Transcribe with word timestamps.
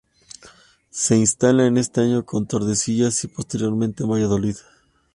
Se 0.89 1.15
instala 1.15 1.67
ese 1.67 2.01
año 2.01 2.25
en 2.33 2.47
Tordesillas 2.47 3.23
y 3.23 3.27
posteriormente 3.27 4.01
en 4.03 4.09
Valladolid. 4.09 4.57